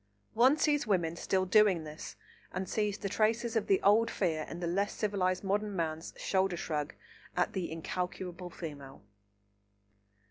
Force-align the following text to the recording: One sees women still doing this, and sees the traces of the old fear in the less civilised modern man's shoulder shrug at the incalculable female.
One 0.33 0.57
sees 0.57 0.87
women 0.87 1.15
still 1.15 1.45
doing 1.45 1.83
this, 1.83 2.15
and 2.51 2.67
sees 2.67 2.97
the 2.97 3.07
traces 3.07 3.55
of 3.55 3.67
the 3.67 3.79
old 3.83 4.09
fear 4.09 4.47
in 4.49 4.59
the 4.59 4.65
less 4.65 4.93
civilised 4.93 5.43
modern 5.43 5.75
man's 5.75 6.15
shoulder 6.17 6.57
shrug 6.57 6.95
at 7.37 7.53
the 7.53 7.71
incalculable 7.71 8.49
female. 8.49 9.03